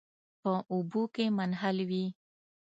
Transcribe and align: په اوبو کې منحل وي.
په 0.41 0.51
اوبو 0.73 1.01
کې 1.13 1.25
منحل 1.37 1.77
وي. 1.89 2.05